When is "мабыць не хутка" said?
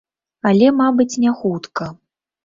0.79-1.91